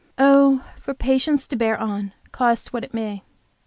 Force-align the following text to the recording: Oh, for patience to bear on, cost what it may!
Oh, 0.17 0.65
for 0.79 0.95
patience 0.95 1.47
to 1.47 1.55
bear 1.55 1.77
on, 1.79 2.13
cost 2.31 2.73
what 2.73 2.83
it 2.83 2.91
may! 2.91 3.21